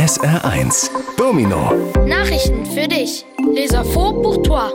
[0.00, 1.74] SR1 Domino
[2.06, 3.26] Nachrichten für dich.
[3.54, 4.70] Les infos pour toi.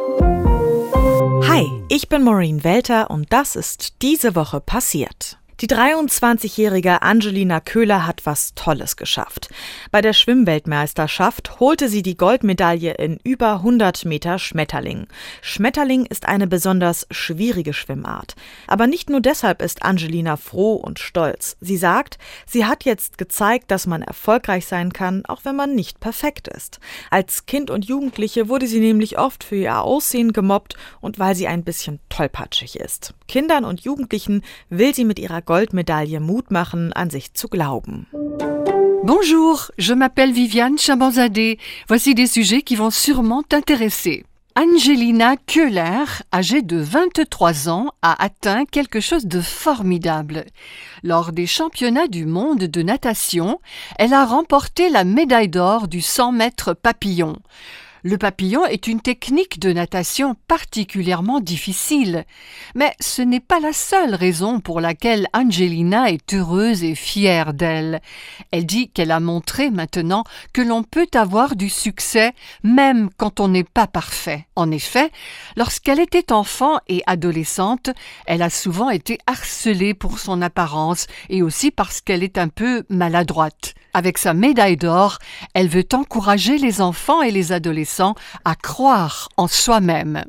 [1.47, 5.39] Hi, ich bin Maureen Welter und das ist diese Woche passiert.
[5.61, 9.47] Die 23-jährige Angelina Köhler hat was Tolles geschafft.
[9.89, 15.07] Bei der Schwimmweltmeisterschaft holte sie die Goldmedaille in über 100 Meter Schmetterling.
[15.41, 18.35] Schmetterling ist eine besonders schwierige Schwimmart.
[18.67, 21.55] Aber nicht nur deshalb ist Angelina froh und stolz.
[21.61, 26.01] Sie sagt, sie hat jetzt gezeigt, dass man erfolgreich sein kann, auch wenn man nicht
[26.01, 26.81] perfekt ist.
[27.11, 31.47] Als Kind und Jugendliche wurde sie nämlich oft für ihr Aussehen gemobbt und weil sie
[31.47, 33.13] ein bisschen tollpatschig ist.
[33.29, 38.05] Kindern und Jugendlichen will sie mit ihrer Goldmedaille Mut machen, an sich zu glauben.
[39.03, 41.59] Bonjour, je m'appelle Viviane Chabanzadeh.
[41.87, 44.25] Voici des sujets qui vont sûrement t'intéresser.
[44.57, 50.45] Angelina Köhler, âgée de 23 ans, a atteint quelque chose de formidable.
[51.03, 53.59] Lors des championnats du monde de natation,
[53.99, 57.35] elle a remporté la médaille d'or du 100 mètres papillon.
[58.07, 62.23] Le papillon est une technique de natation particulièrement difficile,
[62.75, 68.01] mais ce n'est pas la seule raison pour laquelle Angelina est heureuse et fière d'elle.
[68.51, 73.47] Elle dit qu'elle a montré maintenant que l'on peut avoir du succès même quand on
[73.47, 74.45] n'est pas parfait.
[74.55, 75.09] En effet,
[75.57, 77.89] lorsqu'elle était enfant et adolescente,
[78.27, 82.83] elle a souvent été harcelée pour son apparence et aussi parce qu'elle est un peu
[82.87, 83.73] maladroite.
[83.95, 85.17] Avec sa médaille d'or,
[85.55, 87.94] elle veut encourager les enfants et les adolescents
[88.43, 90.23] à croire en soi-même.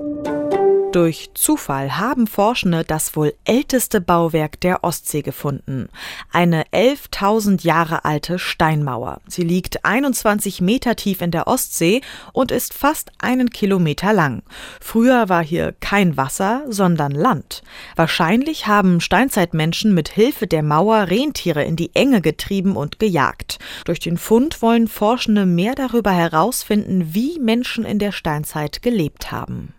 [0.97, 5.91] Durch Zufall haben Forschende das wohl älteste Bauwerk der Ostsee gefunden.
[6.33, 9.21] Eine 11.000 Jahre alte Steinmauer.
[9.29, 12.01] Sie liegt 21 Meter tief in der Ostsee
[12.33, 14.43] und ist fast einen Kilometer lang.
[14.81, 17.63] Früher war hier kein Wasser, sondern Land.
[17.95, 23.59] Wahrscheinlich haben Steinzeitmenschen mit Hilfe der Mauer Rentiere in die Enge getrieben und gejagt.
[23.85, 29.75] Durch den Fund wollen Forschende mehr darüber herausfinden, wie Menschen in der Steinzeit gelebt haben.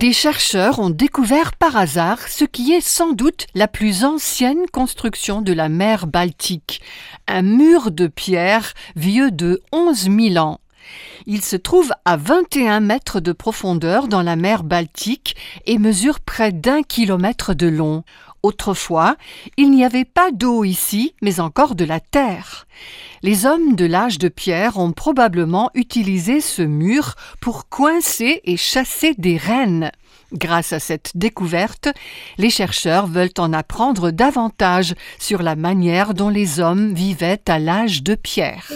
[0.00, 5.42] Des chercheurs ont découvert par hasard ce qui est sans doute la plus ancienne construction
[5.42, 6.80] de la mer Baltique,
[7.28, 10.58] un mur de pierre vieux de 11 000 ans.
[11.26, 15.36] Il se trouve à 21 mètres de profondeur dans la mer Baltique
[15.66, 18.02] et mesure près d'un kilomètre de long.
[18.42, 19.16] Autrefois,
[19.56, 22.66] il n'y avait pas d'eau ici, mais encore de la terre.
[23.22, 29.14] Les hommes de l'âge de pierre ont probablement utilisé ce mur pour coincer et chasser
[29.18, 29.90] des rennes.
[30.32, 31.88] Grâce à cette découverte,
[32.38, 38.02] les chercheurs veulent en apprendre davantage sur la manière dont les hommes vivaient à l'âge
[38.02, 38.70] de pierre.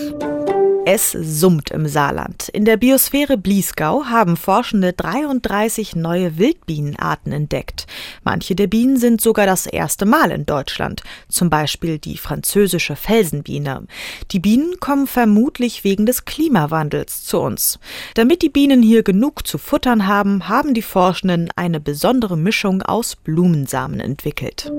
[0.86, 2.50] Es summt im Saarland.
[2.50, 7.86] In der Biosphäre Bliesgau haben Forschende 33 neue Wildbienenarten entdeckt.
[8.22, 13.86] Manche der Bienen sind sogar das erste Mal in Deutschland, zum Beispiel die französische Felsenbiene.
[14.30, 17.78] Die Bienen kommen vermutlich wegen des Klimawandels zu uns.
[18.12, 23.16] Damit die Bienen hier genug zu futtern haben, haben die Forschenden eine besondere Mischung aus
[23.16, 24.70] Blumensamen entwickelt.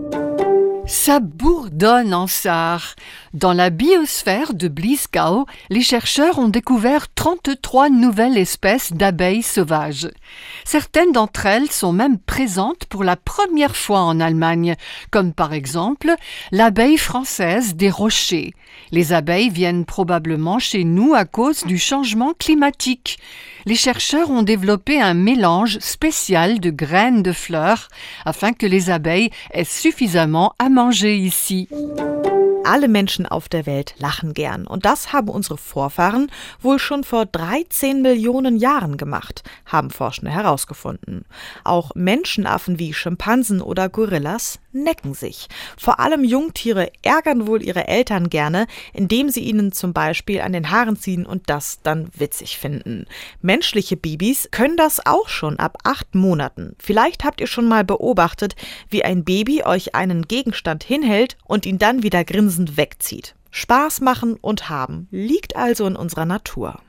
[0.88, 2.96] Ça bourdonne en Sarre.
[3.34, 10.10] Dans la biosphère de Bliesgau, les chercheurs ont découvert 33 nouvelles espèces d'abeilles sauvages.
[10.64, 14.76] Certaines d'entre elles sont même présentes pour la première fois en Allemagne,
[15.10, 16.14] comme par exemple
[16.52, 18.54] l'abeille française des rochers.
[18.92, 23.18] Les abeilles viennent probablement chez nous à cause du changement climatique.
[23.66, 27.88] Les chercheurs ont développé un mélange spécial de graines de fleurs
[28.24, 31.70] afin que les abeilles aient suffisamment à manger ici.
[32.66, 34.66] Alle Menschen auf der Welt lachen gern.
[34.66, 36.32] Und das haben unsere Vorfahren
[36.62, 41.26] wohl schon vor 13 Millionen Jahren gemacht, haben Forschende herausgefunden.
[41.64, 45.48] Auch Menschenaffen wie Schimpansen oder Gorillas necken sich.
[45.78, 50.70] Vor allem Jungtiere ärgern wohl ihre Eltern gerne, indem sie ihnen zum Beispiel an den
[50.70, 53.06] Haaren ziehen und das dann witzig finden.
[53.42, 56.76] Menschliche Babys können das auch schon ab acht Monaten.
[56.80, 58.56] Vielleicht habt ihr schon mal beobachtet,
[58.90, 62.24] wie ein Baby euch einen Gegenstand hinhält und ihn dann wieder
[62.56, 63.36] grinsend wegzieht.
[63.52, 66.80] Spaß machen und haben liegt also in unserer Natur.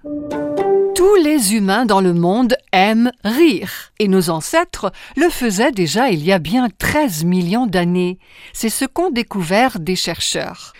[0.94, 6.24] Tous les humains dans le monde aiment rire, et nos ancêtres le faisaient déjà il
[6.24, 8.18] y a bien 13 millions d'années.
[8.52, 10.72] C'est ce qu'ont découvert des chercheurs.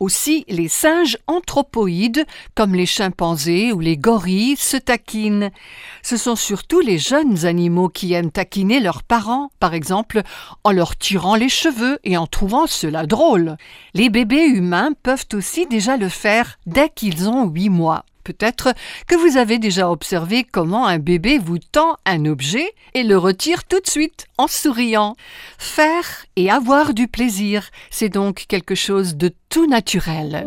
[0.00, 5.50] Aussi, les singes anthropoïdes, comme les chimpanzés ou les gorilles, se taquinent.
[6.02, 10.22] Ce sont surtout les jeunes animaux qui aiment taquiner leurs parents, par exemple
[10.64, 13.56] en leur tirant les cheveux et en trouvant cela drôle.
[13.94, 18.04] Les bébés humains peuvent aussi déjà le faire dès qu'ils ont huit mois.
[18.24, 18.74] Peut-être
[19.06, 23.64] que vous avez déjà observé comment un bébé vous tend un objet et le retire
[23.64, 25.16] tout de suite en souriant.
[25.58, 30.46] Faire et avoir du plaisir, c'est donc quelque chose de tout naturel.